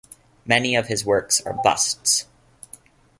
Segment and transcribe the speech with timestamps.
[0.47, 2.25] Many of his works are busts.